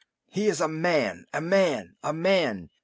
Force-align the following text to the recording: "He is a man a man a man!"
"He 0.31 0.47
is 0.47 0.59
a 0.61 0.67
man 0.67 1.27
a 1.31 1.39
man 1.41 1.95
a 2.01 2.11
man!" 2.11 2.71